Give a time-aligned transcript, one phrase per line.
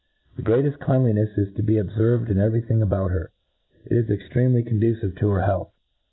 [0.35, 3.31] The greateft cleanlinefs is to be obferved in evexy thing about her,
[3.87, 5.69] and is exceedingly coa ducive to her health.